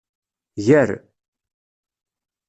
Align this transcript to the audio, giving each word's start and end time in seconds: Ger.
Ger. 0.65 0.89